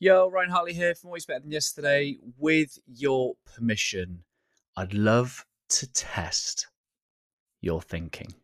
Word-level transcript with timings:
Yo, 0.00 0.28
Ryan 0.28 0.50
Hartley 0.50 0.72
here 0.74 0.92
from 0.92 1.08
Always 1.08 1.24
Better 1.24 1.40
Than 1.40 1.52
Yesterday. 1.52 2.18
With 2.36 2.80
your 2.84 3.36
permission, 3.54 4.24
I'd 4.76 4.92
love 4.92 5.46
to 5.68 5.90
test 5.92 6.66
your 7.60 7.80
thinking. 7.80 8.34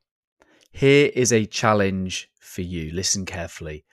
Here 0.70 1.10
is 1.12 1.32
a 1.32 1.46
challenge 1.46 2.30
for 2.38 2.62
you. 2.62 2.92
Listen 2.92 3.26
carefully. 3.26 3.84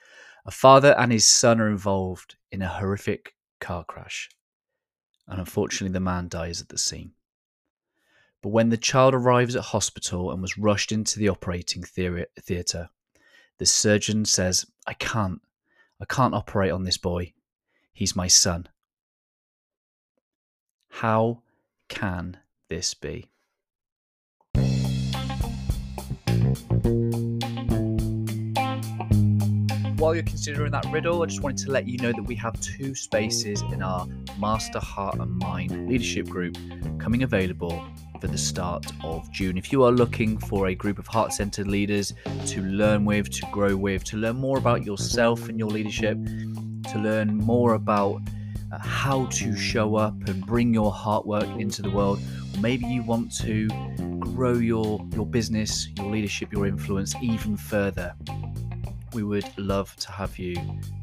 A 0.46 0.52
father 0.52 0.94
and 0.96 1.10
his 1.10 1.26
son 1.26 1.60
are 1.60 1.68
involved 1.68 2.36
in 2.52 2.62
a 2.62 2.68
horrific 2.68 3.34
car 3.60 3.82
crash, 3.82 4.30
and 5.26 5.40
unfortunately, 5.40 5.92
the 5.92 6.00
man 6.00 6.28
dies 6.28 6.60
at 6.60 6.68
the 6.68 6.78
scene. 6.78 7.10
But 8.40 8.50
when 8.50 8.68
the 8.68 8.76
child 8.76 9.14
arrives 9.14 9.56
at 9.56 9.64
hospital 9.64 10.30
and 10.30 10.40
was 10.40 10.56
rushed 10.56 10.92
into 10.92 11.18
the 11.18 11.28
operating 11.28 11.82
theatre, 11.82 12.88
the 13.58 13.66
surgeon 13.66 14.24
says, 14.24 14.64
I 14.86 14.94
can't, 14.94 15.42
I 16.00 16.04
can't 16.04 16.34
operate 16.34 16.70
on 16.70 16.84
this 16.84 16.96
boy 16.98 17.32
He's 17.98 18.14
my 18.14 18.28
son. 18.28 18.68
How 20.88 21.42
can 21.88 22.36
this 22.68 22.94
be? 22.94 23.26
While 29.96 30.14
you're 30.14 30.22
considering 30.22 30.70
that 30.70 30.86
riddle, 30.92 31.24
I 31.24 31.26
just 31.26 31.42
wanted 31.42 31.58
to 31.66 31.72
let 31.72 31.88
you 31.88 31.98
know 31.98 32.12
that 32.12 32.22
we 32.22 32.36
have 32.36 32.60
two 32.60 32.94
spaces 32.94 33.62
in 33.72 33.82
our 33.82 34.06
Master 34.38 34.78
Heart 34.78 35.16
and 35.18 35.36
Mind 35.36 35.88
leadership 35.88 36.28
group 36.28 36.56
coming 37.00 37.24
available 37.24 37.84
for 38.20 38.28
the 38.28 38.38
start 38.38 38.86
of 39.02 39.28
June. 39.32 39.58
If 39.58 39.72
you 39.72 39.82
are 39.82 39.90
looking 39.90 40.38
for 40.38 40.68
a 40.68 40.74
group 40.76 41.00
of 41.00 41.08
heart 41.08 41.32
centered 41.32 41.66
leaders 41.66 42.14
to 42.46 42.62
learn 42.62 43.04
with, 43.04 43.28
to 43.30 43.46
grow 43.50 43.74
with, 43.76 44.04
to 44.04 44.16
learn 44.16 44.36
more 44.36 44.58
about 44.58 44.84
yourself 44.84 45.48
and 45.48 45.58
your 45.58 45.68
leadership, 45.68 46.16
to 46.92 46.98
learn 46.98 47.36
more 47.36 47.74
about 47.74 48.20
uh, 48.72 48.78
how 48.78 49.26
to 49.26 49.56
show 49.56 49.96
up 49.96 50.14
and 50.28 50.44
bring 50.44 50.74
your 50.74 50.92
hard 50.92 51.24
work 51.24 51.48
into 51.58 51.82
the 51.82 51.90
world. 51.90 52.20
maybe 52.60 52.86
you 52.86 53.02
want 53.02 53.34
to 53.34 53.68
grow 54.18 54.54
your, 54.54 55.06
your 55.14 55.24
business, 55.24 55.88
your 55.96 56.10
leadership, 56.10 56.52
your 56.52 56.66
influence 56.66 57.14
even 57.22 57.56
further. 57.56 58.14
We 59.14 59.22
would 59.22 59.46
love 59.56 59.94
to 59.96 60.12
have 60.12 60.38
you 60.38 60.54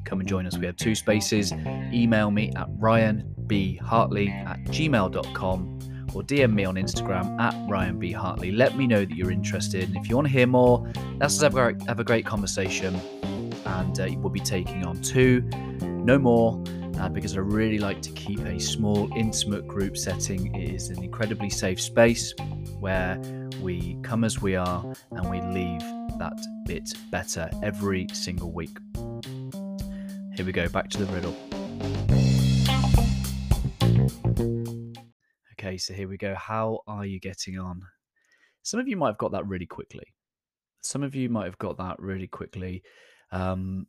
come 0.04 0.20
and 0.20 0.30
join 0.30 0.46
us. 0.46 0.58
We 0.58 0.66
have 0.68 0.76
two 0.76 0.96
spaces. 0.96 1.52
Email 1.92 2.30
me 2.30 2.52
at 2.56 2.70
ryanbhartley 2.78 4.30
at 4.46 4.64
gmail.com 4.66 5.76
or 6.14 6.24
DM 6.24 6.54
me 6.54 6.66
on 6.66 6.76
Instagram 6.76 7.40
at 7.40 7.54
ryanbhartley. 7.70 8.56
Let 8.56 8.78
me 8.78 8.88
know 8.88 9.04
that 9.04 9.16
you're 9.16 9.32
interested. 9.32 9.84
And 9.84 9.98
if 9.98 10.08
you 10.08 10.16
want 10.16 10.28
to 10.28 10.34
hear 10.34 10.48
more, 10.48 10.90
let's 11.20 11.42
have 11.42 11.58
a, 11.58 11.76
have 11.88 12.00
a 12.00 12.04
great 12.04 12.26
conversation. 12.26 12.96
And 13.66 14.00
uh, 14.00 14.08
we'll 14.18 14.30
be 14.30 14.40
taking 14.40 14.86
on 14.86 15.02
two 15.02 15.50
no 16.06 16.20
more, 16.20 16.64
uh, 17.00 17.10
because 17.10 17.36
I 17.36 17.40
really 17.40 17.80
like 17.80 18.00
to 18.04 18.12
keep 18.12 18.40
a 18.42 18.60
small, 18.60 19.12
intimate 19.18 19.68
group 19.68 19.98
setting. 19.98 20.54
It 20.54 20.76
is 20.76 20.90
an 20.90 21.04
incredibly 21.04 21.50
safe 21.50 21.82
space 21.82 22.32
where 22.80 23.20
we 23.60 23.98
come 24.04 24.24
as 24.24 24.40
we 24.40 24.56
are 24.56 24.94
and 25.10 25.30
we 25.32 25.42
leave 25.42 25.82
that 26.20 26.40
bit 26.68 26.94
better 27.10 27.50
every 27.64 28.06
single 28.14 28.52
week. 28.52 28.78
Here 30.36 30.46
we 30.46 30.52
go, 30.52 30.70
back 30.70 30.92
to 30.92 31.04
the 31.04 31.12
riddle. 31.12 31.36
Okay, 35.54 35.78
so 35.80 35.92
here 35.96 36.08
we 36.08 36.18
go. 36.18 36.36
How 36.36 36.82
are 36.86 37.08
you 37.08 37.20
getting 37.20 37.58
on? 37.58 37.82
Some 38.62 38.80
of 38.80 38.88
you 38.88 38.96
might 38.96 39.08
have 39.08 39.18
got 39.18 39.32
that 39.32 39.48
really 39.48 39.66
quickly. 39.66 40.14
Some 40.84 41.02
of 41.02 41.16
you 41.16 41.30
might 41.30 41.46
have 41.46 41.58
got 41.58 41.80
that 41.80 42.00
really 42.00 42.28
quickly. 42.28 42.84
Um, 43.32 43.88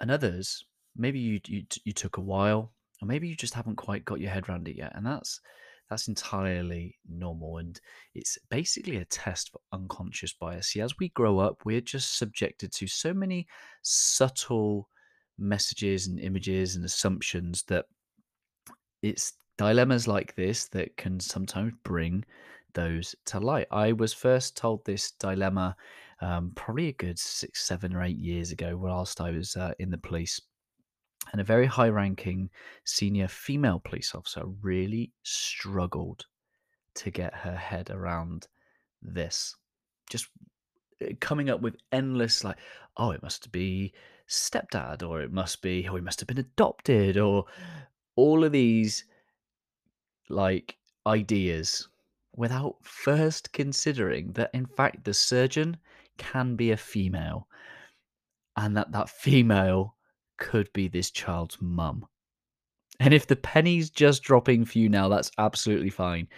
and 0.00 0.10
others 0.10 0.64
maybe 0.98 1.18
you, 1.18 1.40
you 1.46 1.64
you 1.84 1.92
took 1.92 2.16
a 2.16 2.22
while 2.22 2.72
or 3.00 3.06
maybe 3.06 3.28
you 3.28 3.36
just 3.36 3.54
haven't 3.54 3.76
quite 3.76 4.04
got 4.04 4.20
your 4.20 4.30
head 4.30 4.48
around 4.48 4.68
it 4.68 4.76
yet 4.76 4.92
and 4.94 5.06
that's 5.06 5.40
that's 5.88 6.08
entirely 6.08 6.96
normal 7.08 7.58
and 7.58 7.80
it's 8.14 8.36
basically 8.50 8.96
a 8.96 9.04
test 9.06 9.50
for 9.50 9.60
unconscious 9.72 10.34
bias. 10.34 10.68
See 10.68 10.80
as 10.80 10.98
we 10.98 11.08
grow 11.10 11.38
up 11.38 11.64
we're 11.64 11.80
just 11.80 12.18
subjected 12.18 12.72
to 12.72 12.86
so 12.86 13.14
many 13.14 13.46
subtle 13.82 14.88
messages 15.38 16.08
and 16.08 16.18
images 16.18 16.76
and 16.76 16.84
assumptions 16.84 17.62
that 17.68 17.86
it's 19.02 19.34
dilemmas 19.56 20.06
like 20.06 20.34
this 20.34 20.66
that 20.68 20.96
can 20.96 21.20
sometimes 21.20 21.72
bring 21.84 22.24
those 22.74 23.14
to 23.26 23.40
light. 23.40 23.66
I 23.70 23.92
was 23.92 24.12
first 24.12 24.56
told 24.56 24.84
this 24.84 25.12
dilemma 25.12 25.74
um, 26.20 26.52
probably 26.54 26.88
a 26.88 26.92
good 26.92 27.18
six 27.18 27.64
seven 27.64 27.94
or 27.94 28.02
eight 28.02 28.18
years 28.18 28.50
ago 28.50 28.76
whilst 28.76 29.20
i 29.20 29.30
was 29.30 29.56
uh, 29.56 29.72
in 29.78 29.90
the 29.90 29.98
police 29.98 30.40
and 31.32 31.40
a 31.40 31.44
very 31.44 31.66
high 31.66 31.88
ranking 31.88 32.50
senior 32.84 33.28
female 33.28 33.80
police 33.80 34.14
officer 34.14 34.44
really 34.62 35.12
struggled 35.22 36.24
to 36.94 37.10
get 37.10 37.34
her 37.34 37.56
head 37.56 37.90
around 37.90 38.46
this. 39.02 39.54
Just 40.10 40.28
eh, 41.00 41.12
coming 41.20 41.50
up 41.50 41.60
with 41.60 41.76
endless, 41.92 42.44
like, 42.44 42.58
oh, 42.96 43.10
it 43.10 43.22
must 43.22 43.52
be 43.52 43.92
stepdad, 44.28 45.02
or 45.02 45.20
it 45.20 45.32
must 45.32 45.62
be, 45.62 45.86
oh, 45.88 45.96
he 45.96 46.00
must 46.00 46.20
have 46.20 46.26
been 46.26 46.38
adopted, 46.38 47.16
or 47.16 47.44
all 48.16 48.44
of 48.44 48.52
these 48.52 49.04
like 50.28 50.76
ideas 51.06 51.88
without 52.36 52.76
first 52.82 53.52
considering 53.52 54.32
that 54.32 54.50
in 54.52 54.66
fact 54.66 55.04
the 55.04 55.14
surgeon 55.14 55.76
can 56.18 56.54
be 56.56 56.72
a 56.72 56.76
female 56.76 57.48
and 58.56 58.76
that 58.76 58.90
that 58.92 59.08
female 59.08 59.94
could 60.38 60.72
be 60.72 60.88
this 60.88 61.10
child's 61.10 61.58
mum. 61.60 62.06
And 63.00 63.14
if 63.14 63.26
the 63.26 63.36
penny's 63.36 63.90
just 63.90 64.22
dropping 64.22 64.64
for 64.64 64.78
you 64.78 64.88
now, 64.88 65.08
that's 65.08 65.30
absolutely 65.38 65.90
fine. 65.90 66.28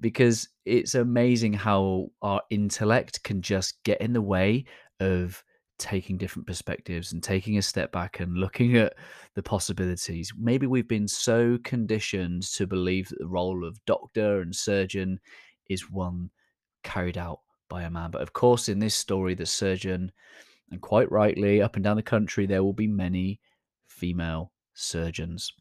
Because 0.00 0.48
it's 0.64 0.94
amazing 0.94 1.52
how 1.52 2.08
our 2.22 2.40
intellect 2.50 3.22
can 3.24 3.42
just 3.42 3.82
get 3.84 4.00
in 4.00 4.12
the 4.12 4.22
way 4.22 4.64
of 5.00 5.42
taking 5.78 6.16
different 6.16 6.46
perspectives 6.46 7.12
and 7.12 7.22
taking 7.22 7.58
a 7.58 7.62
step 7.62 7.92
back 7.92 8.20
and 8.20 8.36
looking 8.36 8.76
at 8.76 8.94
the 9.34 9.42
possibilities. 9.42 10.32
Maybe 10.38 10.66
we've 10.66 10.88
been 10.88 11.08
so 11.08 11.58
conditioned 11.64 12.44
to 12.54 12.66
believe 12.66 13.08
that 13.08 13.18
the 13.18 13.26
role 13.26 13.66
of 13.66 13.84
doctor 13.84 14.40
and 14.40 14.54
surgeon 14.54 15.18
is 15.68 15.90
one 15.90 16.30
carried 16.84 17.18
out 17.18 17.40
by 17.68 17.82
a 17.82 17.90
man. 17.90 18.10
But 18.12 18.22
of 18.22 18.32
course, 18.32 18.68
in 18.68 18.78
this 18.78 18.94
story, 18.94 19.34
the 19.34 19.46
surgeon 19.46 20.12
and 20.72 20.80
quite 20.80 21.12
rightly, 21.12 21.60
up 21.60 21.76
and 21.76 21.84
down 21.84 21.96
the 21.96 22.02
country, 22.02 22.46
there 22.46 22.64
will 22.64 22.72
be 22.72 22.86
many 22.86 23.38
female 23.86 24.52
surgeons. 24.72 25.52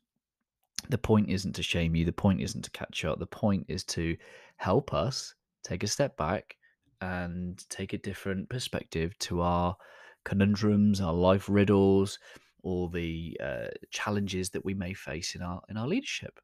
The 0.90 0.98
point 0.98 1.30
isn't 1.30 1.54
to 1.54 1.64
shame 1.64 1.96
you, 1.96 2.06
the 2.06 2.14
point 2.14 2.42
isn't 2.42 2.64
to 2.64 2.72
catch 2.72 3.04
up, 3.04 3.20
the 3.20 3.26
point 3.26 3.66
is 3.68 3.84
to 3.86 4.16
help 4.56 4.94
us 4.94 5.36
take 5.64 5.84
a 5.84 5.88
step 5.88 6.16
back 6.18 6.56
and 7.02 7.64
take 7.70 7.94
a 7.94 7.98
different 7.98 8.48
perspective 8.50 9.18
to 9.20 9.42
our 9.42 9.76
conundrums, 10.24 11.02
our 11.02 11.14
life 11.14 11.50
riddles, 11.50 12.18
all 12.64 12.88
the 12.88 13.38
uh, 13.44 13.68
challenges 13.90 14.50
that 14.52 14.64
we 14.64 14.74
may 14.74 14.94
face 14.94 15.36
in 15.36 15.42
our 15.42 15.62
in 15.70 15.78
our 15.78 15.88
leadership. 15.88 16.40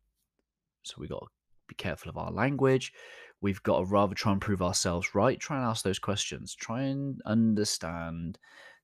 So 0.83 0.95
we 0.99 1.07
got 1.07 1.27
be 1.67 1.75
careful 1.75 2.09
of 2.09 2.17
our 2.17 2.31
language. 2.31 2.93
We've 3.41 3.61
got 3.63 3.79
to 3.79 3.85
rather 3.85 4.15
try 4.15 4.31
and 4.31 4.41
prove 4.41 4.61
ourselves 4.61 5.13
right. 5.13 5.39
Try 5.39 5.57
and 5.57 5.65
ask 5.65 5.83
those 5.83 5.99
questions. 5.99 6.55
Try 6.55 6.83
and 6.83 7.21
understand 7.25 8.39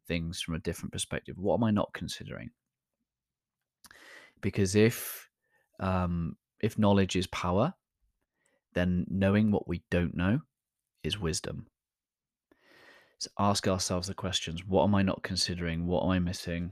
things 0.07 0.41
from 0.41 0.53
a 0.55 0.59
different 0.59 0.91
perspective. 0.91 1.38
What 1.38 1.55
am 1.55 1.63
I 1.63 1.72
not 1.72 1.93
considering? 1.93 2.51
Because 4.41 4.75
if 4.75 5.29
um, 5.79 6.35
if 6.59 6.77
knowledge 6.77 7.16
is 7.16 7.27
power, 7.27 7.73
then 8.73 9.05
knowing 9.09 9.51
what 9.51 9.67
we 9.67 9.83
don't 9.89 10.16
know 10.16 10.41
is 11.03 11.19
wisdom. 11.19 11.67
So 13.19 13.29
ask 13.39 13.67
ourselves 13.67 14.07
the 14.07 14.13
questions: 14.13 14.66
What 14.67 14.83
am 14.83 14.93
I 14.93 15.01
not 15.01 15.23
considering? 15.23 15.88
What 15.88 16.03
am 16.03 16.09
I 16.09 16.19
missing? 16.19 16.72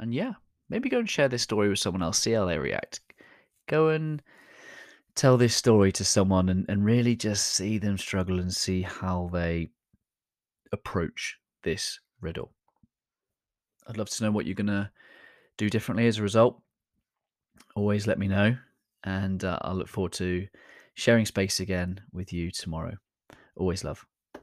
And 0.00 0.12
yeah, 0.12 0.32
maybe 0.68 0.88
go 0.88 0.98
and 0.98 1.08
share 1.08 1.28
this 1.28 1.42
story 1.42 1.68
with 1.68 1.78
someone 1.78 2.02
else. 2.02 2.18
See 2.18 2.32
how 2.32 2.44
they 2.44 2.58
react. 2.58 3.00
Go 3.68 3.88
and 3.88 4.22
tell 5.14 5.36
this 5.36 5.54
story 5.54 5.92
to 5.92 6.04
someone 6.04 6.48
and, 6.48 6.66
and 6.68 6.84
really 6.84 7.14
just 7.14 7.48
see 7.48 7.78
them 7.78 7.98
struggle 7.98 8.40
and 8.40 8.52
see 8.52 8.82
how 8.82 9.30
they 9.32 9.70
approach 10.72 11.38
this 11.62 12.00
riddle. 12.20 12.52
I'd 13.86 13.96
love 13.96 14.10
to 14.10 14.24
know 14.24 14.30
what 14.30 14.46
you're 14.46 14.54
going 14.54 14.66
to 14.68 14.90
do 15.58 15.68
differently 15.68 16.06
as 16.06 16.18
a 16.18 16.22
result. 16.22 16.60
Always 17.74 18.06
let 18.06 18.18
me 18.18 18.28
know. 18.28 18.56
And 19.04 19.44
uh, 19.44 19.58
I 19.62 19.72
look 19.72 19.88
forward 19.88 20.12
to 20.14 20.46
sharing 20.94 21.26
space 21.26 21.60
again 21.60 22.00
with 22.12 22.32
you 22.32 22.50
tomorrow. 22.50 22.96
Always 23.56 23.84
love. 23.84 24.06